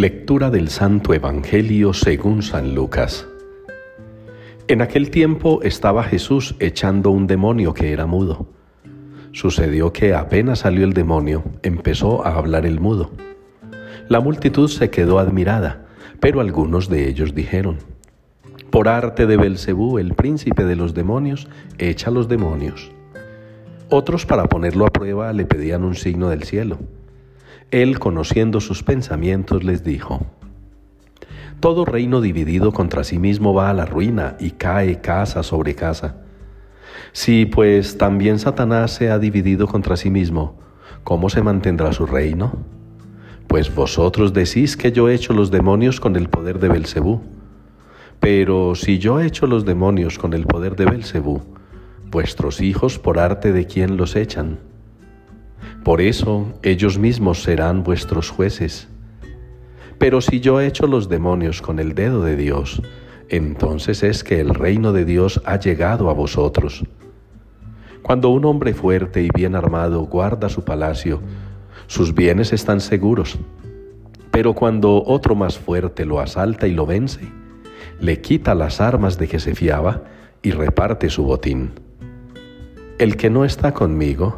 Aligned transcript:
Lectura 0.00 0.48
del 0.48 0.70
Santo 0.70 1.12
Evangelio 1.12 1.92
según 1.92 2.42
San 2.42 2.74
Lucas. 2.74 3.28
En 4.66 4.80
aquel 4.80 5.10
tiempo 5.10 5.60
estaba 5.62 6.04
Jesús 6.04 6.56
echando 6.58 7.10
un 7.10 7.26
demonio 7.26 7.74
que 7.74 7.92
era 7.92 8.06
mudo. 8.06 8.48
Sucedió 9.32 9.92
que 9.92 10.14
apenas 10.14 10.60
salió 10.60 10.86
el 10.86 10.94
demonio, 10.94 11.44
empezó 11.62 12.26
a 12.26 12.36
hablar 12.36 12.64
el 12.64 12.80
mudo. 12.80 13.10
La 14.08 14.20
multitud 14.20 14.70
se 14.70 14.88
quedó 14.88 15.18
admirada, 15.18 15.84
pero 16.18 16.40
algunos 16.40 16.88
de 16.88 17.06
ellos 17.06 17.34
dijeron: 17.34 17.76
Por 18.70 18.88
arte 18.88 19.26
de 19.26 19.36
Belcebú, 19.36 19.98
el 19.98 20.14
príncipe 20.14 20.64
de 20.64 20.76
los 20.76 20.94
demonios, 20.94 21.46
echa 21.76 22.10
los 22.10 22.26
demonios. 22.26 22.90
Otros, 23.90 24.24
para 24.24 24.44
ponerlo 24.44 24.86
a 24.86 24.90
prueba, 24.90 25.30
le 25.34 25.44
pedían 25.44 25.84
un 25.84 25.94
signo 25.94 26.30
del 26.30 26.44
cielo. 26.44 26.78
Él, 27.70 28.00
conociendo 28.00 28.60
sus 28.60 28.82
pensamientos, 28.82 29.62
les 29.62 29.84
dijo, 29.84 30.26
Todo 31.60 31.84
reino 31.84 32.20
dividido 32.20 32.72
contra 32.72 33.04
sí 33.04 33.20
mismo 33.20 33.54
va 33.54 33.70
a 33.70 33.74
la 33.74 33.86
ruina 33.86 34.36
y 34.40 34.52
cae 34.52 35.00
casa 35.00 35.44
sobre 35.44 35.76
casa. 35.76 36.16
Si 37.12 37.46
pues 37.46 37.96
también 37.96 38.40
Satanás 38.40 38.92
se 38.92 39.10
ha 39.10 39.20
dividido 39.20 39.68
contra 39.68 39.96
sí 39.96 40.10
mismo, 40.10 40.58
¿cómo 41.04 41.30
se 41.30 41.42
mantendrá 41.42 41.92
su 41.92 42.06
reino? 42.06 42.58
Pues 43.46 43.72
vosotros 43.72 44.32
decís 44.32 44.76
que 44.76 44.90
yo 44.90 45.08
he 45.08 45.14
hecho 45.14 45.32
los 45.32 45.52
demonios 45.52 46.00
con 46.00 46.16
el 46.16 46.28
poder 46.28 46.58
de 46.58 46.68
Belcebú. 46.68 47.20
Pero 48.18 48.74
si 48.74 48.98
yo 48.98 49.20
he 49.20 49.26
hecho 49.26 49.46
los 49.46 49.64
demonios 49.64 50.18
con 50.18 50.32
el 50.32 50.44
poder 50.44 50.74
de 50.74 50.86
Belcebú, 50.86 51.42
vuestros 52.10 52.60
hijos 52.60 52.98
por 52.98 53.20
arte 53.20 53.52
de 53.52 53.66
quién 53.66 53.96
los 53.96 54.16
echan. 54.16 54.69
Por 55.84 56.02
eso 56.02 56.52
ellos 56.62 56.98
mismos 56.98 57.42
serán 57.42 57.82
vuestros 57.82 58.30
jueces. 58.30 58.88
Pero 59.98 60.20
si 60.20 60.40
yo 60.40 60.60
echo 60.60 60.86
los 60.86 61.08
demonios 61.08 61.62
con 61.62 61.78
el 61.78 61.94
dedo 61.94 62.22
de 62.22 62.36
Dios, 62.36 62.82
entonces 63.30 64.02
es 64.02 64.24
que 64.24 64.40
el 64.40 64.54
reino 64.54 64.92
de 64.92 65.04
Dios 65.04 65.40
ha 65.44 65.58
llegado 65.58 66.10
a 66.10 66.12
vosotros. 66.12 66.84
Cuando 68.02 68.28
un 68.30 68.44
hombre 68.44 68.74
fuerte 68.74 69.22
y 69.22 69.28
bien 69.34 69.54
armado 69.54 70.02
guarda 70.02 70.48
su 70.48 70.64
palacio, 70.64 71.20
sus 71.86 72.14
bienes 72.14 72.52
están 72.52 72.80
seguros. 72.80 73.38
Pero 74.30 74.54
cuando 74.54 75.02
otro 75.06 75.34
más 75.34 75.58
fuerte 75.58 76.04
lo 76.04 76.20
asalta 76.20 76.66
y 76.66 76.74
lo 76.74 76.86
vence, 76.86 77.20
le 78.00 78.20
quita 78.20 78.54
las 78.54 78.80
armas 78.80 79.18
de 79.18 79.28
que 79.28 79.38
se 79.38 79.54
fiaba 79.54 80.04
y 80.42 80.50
reparte 80.50 81.08
su 81.08 81.24
botín. 81.24 81.72
El 82.98 83.16
que 83.16 83.30
no 83.30 83.44
está 83.44 83.72
conmigo, 83.72 84.34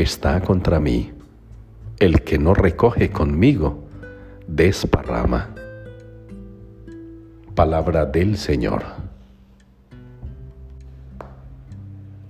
está 0.00 0.40
contra 0.40 0.80
mí. 0.80 1.12
El 1.98 2.22
que 2.22 2.38
no 2.38 2.54
recoge 2.54 3.10
conmigo, 3.10 3.84
desparrama. 4.46 5.54
Palabra 7.54 8.06
del 8.06 8.36
Señor. 8.36 8.82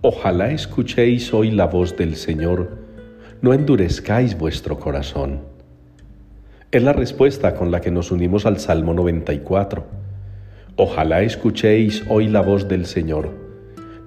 Ojalá 0.03 0.51
escuchéis 0.51 1.33
hoy 1.33 1.51
la 1.51 1.67
voz 1.67 1.97
del 1.97 2.17
Señor, 2.17 2.79
no 3.43 3.53
endurezcáis 3.53 4.37
vuestro 4.37 4.79
corazón. 4.79 5.41
Es 6.73 6.83
la 6.83 6.93
respuesta 6.93 7.55
con 7.55 7.71
la 7.71 7.81
que 7.81 7.91
nos 7.91 8.11
unimos 8.11 8.47
al 8.47 8.59
Salmo 8.59 8.95
94. 8.95 9.85
Ojalá 10.77 11.23
escuchéis 11.23 12.03
hoy 12.09 12.29
la 12.29 12.41
voz 12.41 12.67
del 12.67 12.87
Señor, 12.87 13.31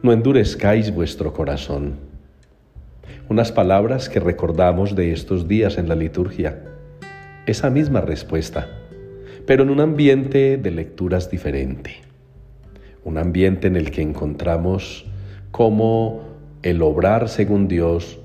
no 0.01 0.11
endurezcáis 0.11 0.93
vuestro 0.93 1.31
corazón 1.31 2.12
unas 3.29 3.51
palabras 3.51 4.09
que 4.09 4.19
recordamos 4.19 4.95
de 4.95 5.11
estos 5.11 5.47
días 5.47 5.77
en 5.77 5.87
la 5.87 5.95
liturgia. 5.95 6.63
Esa 7.45 7.69
misma 7.69 8.01
respuesta, 8.01 8.67
pero 9.45 9.63
en 9.63 9.69
un 9.69 9.79
ambiente 9.79 10.57
de 10.57 10.71
lecturas 10.71 11.29
diferente. 11.29 12.01
Un 13.03 13.17
ambiente 13.17 13.67
en 13.67 13.75
el 13.75 13.91
que 13.91 14.01
encontramos 14.01 15.05
cómo 15.51 16.21
el 16.63 16.81
obrar 16.81 17.27
según 17.27 17.67
Dios, 17.67 18.19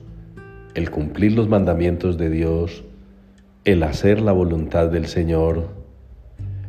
el 0.74 0.90
cumplir 0.90 1.32
los 1.32 1.48
mandamientos 1.48 2.16
de 2.18 2.30
Dios, 2.30 2.84
el 3.64 3.82
hacer 3.82 4.20
la 4.20 4.32
voluntad 4.32 4.88
del 4.88 5.06
Señor, 5.06 5.68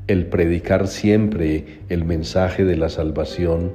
el 0.08 0.26
predicar 0.26 0.88
siempre 0.88 1.82
el 1.90 2.04
mensaje 2.04 2.66
de 2.66 2.76
la 2.76 2.90
salvación, 2.90 3.72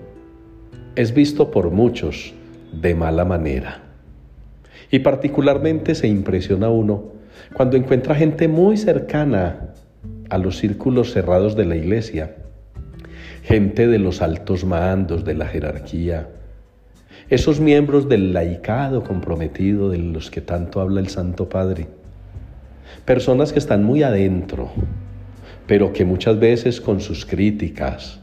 es 0.97 1.15
visto 1.15 1.53
por 1.53 1.71
muchos 1.71 2.35
de 2.73 2.95
mala 2.97 3.25
manera. 3.25 3.84
Y 4.95 5.01
particularmente 5.01 5.97
se 5.97 6.07
impresiona 6.07 6.71
uno 6.71 7.15
cuando 7.53 7.77
encuentra 7.77 8.15
gente 8.15 8.47
muy 8.47 8.77
cercana 8.77 9.71
a 10.31 10.39
los 10.39 10.59
círculos 10.59 11.13
cerrados 11.13 11.57
de 11.57 11.65
la 11.65 11.75
iglesia, 11.75 12.37
gente 13.43 13.89
de 13.89 13.99
los 13.99 14.23
altos 14.23 14.65
mandos 14.65 15.25
de 15.25 15.35
la 15.35 15.49
jerarquía, 15.49 16.29
esos 17.29 17.59
miembros 17.59 18.09
del 18.09 18.33
laicado 18.33 19.03
comprometido 19.03 19.91
de 19.91 19.99
los 19.99 20.31
que 20.31 20.41
tanto 20.41 20.81
habla 20.81 21.01
el 21.01 21.09
Santo 21.09 21.49
Padre, 21.49 21.89
personas 23.05 23.53
que 23.53 23.59
están 23.59 23.83
muy 23.83 24.05
adentro, 24.05 24.71
pero 25.67 25.93
que 25.93 26.05
muchas 26.05 26.39
veces 26.39 26.81
con 26.81 27.01
sus 27.01 27.27
críticas, 27.27 28.21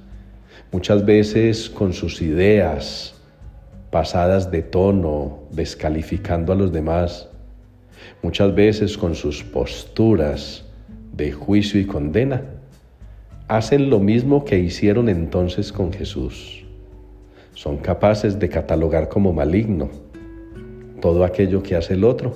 muchas 0.72 1.03
veces 1.03 1.70
con 1.70 1.92
sus 1.92 2.22
ideas, 2.22 3.21
pasadas 3.91 4.50
de 4.50 4.63
tono, 4.63 5.40
descalificando 5.52 6.53
a 6.53 6.56
los 6.56 6.72
demás, 6.72 7.29
muchas 8.24 8.56
veces 8.56 8.97
con 8.97 9.13
sus 9.13 9.44
posturas 9.44 10.66
de 11.13 11.31
juicio 11.31 11.79
y 11.79 11.85
condena, 11.85 12.41
hacen 13.47 13.90
lo 13.90 14.00
mismo 14.00 14.46
que 14.46 14.57
hicieron 14.57 15.09
entonces 15.09 15.72
con 15.74 15.91
Jesús. 15.91 16.66
Son 17.53 17.78
capaces 17.78 18.40
de 18.40 18.47
catalogar 18.47 19.09
como 19.09 19.34
maligno 19.34 19.90
todo 21.02 21.25
aquello 21.25 21.62
que 21.62 21.75
hace 21.75 21.96
el 21.96 22.06
otro, 22.06 22.34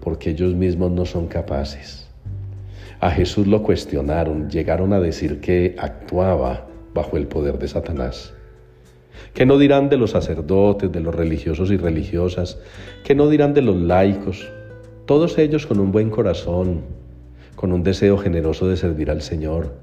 porque 0.00 0.30
ellos 0.30 0.54
mismos 0.54 0.90
no 0.90 1.06
son 1.06 1.28
capaces. 1.28 2.06
A 3.00 3.10
Jesús 3.10 3.46
lo 3.46 3.62
cuestionaron, 3.62 4.50
llegaron 4.50 4.92
a 4.92 5.00
decir 5.00 5.40
que 5.40 5.76
actuaba 5.78 6.66
bajo 6.92 7.16
el 7.16 7.26
poder 7.26 7.58
de 7.58 7.68
Satanás. 7.68 8.33
¿Qué 9.32 9.46
no 9.46 9.58
dirán 9.58 9.88
de 9.88 9.96
los 9.96 10.12
sacerdotes, 10.12 10.92
de 10.92 11.00
los 11.00 11.14
religiosos 11.14 11.70
y 11.70 11.76
religiosas? 11.76 12.58
¿Qué 13.04 13.14
no 13.14 13.28
dirán 13.28 13.54
de 13.54 13.62
los 13.62 13.76
laicos? 13.76 14.48
Todos 15.06 15.38
ellos 15.38 15.66
con 15.66 15.80
un 15.80 15.92
buen 15.92 16.10
corazón, 16.10 16.82
con 17.56 17.72
un 17.72 17.82
deseo 17.82 18.18
generoso 18.18 18.68
de 18.68 18.76
servir 18.76 19.10
al 19.10 19.22
Señor, 19.22 19.74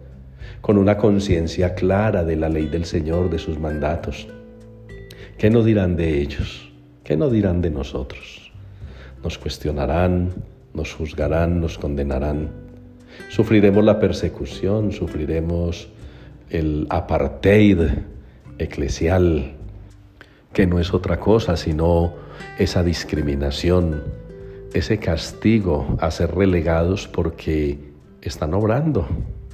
con 0.62 0.78
una 0.78 0.98
conciencia 0.98 1.76
clara 1.76 2.24
de 2.24 2.36
la 2.36 2.50
ley 2.50 2.68
del 2.68 2.86
Señor, 2.86 3.30
de 3.30 3.40
sus 3.40 3.60
mandatos. 3.60 4.28
¿Qué 5.38 5.50
no 5.50 5.64
dirán 5.64 5.96
de 5.96 6.22
ellos? 6.22 6.72
¿Qué 7.04 7.18
no 7.18 7.30
dirán 7.30 7.62
de 7.62 7.72
nosotros? 7.72 8.52
Nos 9.24 9.38
cuestionarán, 9.38 10.30
nos 10.74 10.94
juzgarán, 10.94 11.60
nos 11.60 11.78
condenarán. 11.78 12.50
Sufriremos 13.30 13.84
la 13.84 14.00
persecución, 14.00 14.92
sufriremos 14.92 15.90
el 16.50 16.88
apartheid 16.90 17.80
eclesial, 18.64 19.54
que 20.54 20.68
no 20.68 20.80
es 20.80 20.94
otra 20.94 21.20
cosa 21.20 21.58
sino 21.58 22.14
esa 22.58 22.84
discriminación, 22.84 24.04
ese 24.74 25.00
castigo 25.00 25.98
a 26.00 26.12
ser 26.12 26.36
relegados 26.36 27.08
porque 27.08 27.80
están 28.22 28.54
obrando 28.54 29.08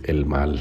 el 0.04 0.26
mal. 0.26 0.60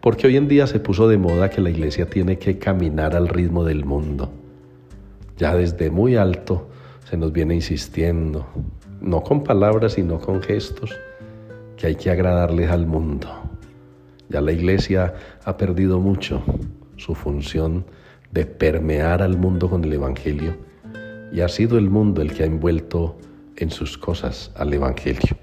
Porque 0.00 0.26
hoy 0.26 0.36
en 0.36 0.48
día 0.48 0.66
se 0.66 0.80
puso 0.80 1.08
de 1.08 1.18
moda 1.18 1.50
que 1.50 1.60
la 1.60 1.70
iglesia 1.70 2.06
tiene 2.06 2.38
que 2.38 2.58
caminar 2.58 3.14
al 3.14 3.28
ritmo 3.28 3.64
del 3.64 3.84
mundo. 3.84 4.30
Ya 5.38 5.54
desde 5.54 5.90
muy 5.90 6.16
alto 6.16 6.68
se 7.08 7.16
nos 7.16 7.32
viene 7.32 7.54
insistiendo, 7.54 8.46
no 9.00 9.22
con 9.22 9.44
palabras, 9.44 9.94
sino 9.94 10.18
con 10.18 10.42
gestos, 10.42 10.96
que 11.76 11.88
hay 11.88 11.94
que 11.94 12.10
agradarles 12.10 12.70
al 12.70 12.86
mundo. 12.86 13.28
Ya 14.28 14.40
la 14.40 14.52
iglesia 14.52 15.14
ha 15.44 15.56
perdido 15.56 16.00
mucho 16.00 16.42
su 17.02 17.14
función 17.16 17.84
de 18.30 18.46
permear 18.46 19.22
al 19.22 19.36
mundo 19.36 19.68
con 19.68 19.84
el 19.84 19.92
Evangelio 19.92 20.56
y 21.32 21.40
ha 21.40 21.48
sido 21.48 21.76
el 21.76 21.90
mundo 21.90 22.22
el 22.22 22.32
que 22.32 22.44
ha 22.44 22.46
envuelto 22.46 23.18
en 23.56 23.70
sus 23.70 23.98
cosas 23.98 24.52
al 24.54 24.72
Evangelio. 24.72 25.36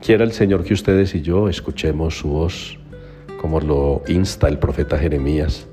Quiera 0.00 0.24
el 0.24 0.32
Señor 0.32 0.64
que 0.64 0.74
ustedes 0.74 1.14
y 1.14 1.22
yo 1.22 1.48
escuchemos 1.48 2.18
su 2.18 2.28
voz 2.28 2.78
como 3.40 3.60
lo 3.60 4.02
insta 4.06 4.48
el 4.48 4.58
profeta 4.58 4.98
Jeremías, 4.98 5.66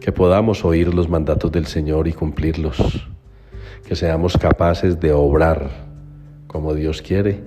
que 0.00 0.12
podamos 0.12 0.64
oír 0.64 0.94
los 0.94 1.08
mandatos 1.08 1.50
del 1.50 1.66
Señor 1.66 2.06
y 2.06 2.12
cumplirlos, 2.12 3.08
que 3.86 3.96
seamos 3.96 4.36
capaces 4.36 5.00
de 5.00 5.12
obrar 5.12 5.70
como 6.46 6.74
Dios 6.74 7.02
quiere, 7.02 7.42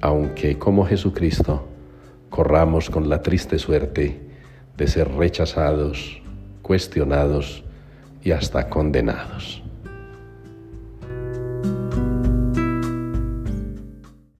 aunque 0.00 0.58
como 0.58 0.84
Jesucristo 0.84 1.66
corramos 2.30 2.90
con 2.90 3.08
la 3.08 3.22
triste 3.22 3.58
suerte 3.58 4.23
de 4.76 4.86
ser 4.86 5.08
rechazados, 5.12 6.20
cuestionados 6.62 7.64
y 8.22 8.32
hasta 8.32 8.68
condenados. 8.68 9.63